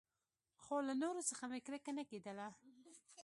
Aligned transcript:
خو 0.63 0.75
له 0.87 0.93
نورو 1.03 1.21
څخه 1.29 1.43
مې 1.51 1.59
کرکه 1.67 1.91
نه 1.97 2.03
کېدله. 2.09 2.47